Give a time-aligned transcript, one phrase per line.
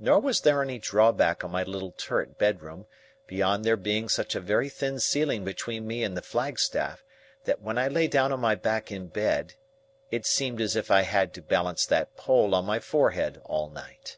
[0.00, 2.86] Nor was there any drawback on my little turret bedroom,
[3.28, 7.04] beyond there being such a very thin ceiling between me and the flagstaff,
[7.44, 9.54] that when I lay down on my back in bed,
[10.10, 14.16] it seemed as if I had to balance that pole on my forehead all night.